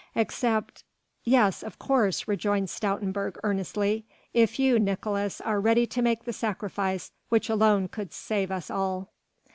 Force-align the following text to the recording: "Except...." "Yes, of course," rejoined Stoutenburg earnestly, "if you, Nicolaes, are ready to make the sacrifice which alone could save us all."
"Except...." 0.15 0.83
"Yes, 1.23 1.61
of 1.61 1.77
course," 1.77 2.27
rejoined 2.27 2.69
Stoutenburg 2.71 3.37
earnestly, 3.43 4.07
"if 4.33 4.57
you, 4.57 4.79
Nicolaes, 4.79 5.39
are 5.45 5.59
ready 5.61 5.85
to 5.85 6.01
make 6.01 6.23
the 6.23 6.33
sacrifice 6.33 7.11
which 7.29 7.49
alone 7.51 7.87
could 7.87 8.11
save 8.11 8.49
us 8.49 8.71
all." 8.71 9.09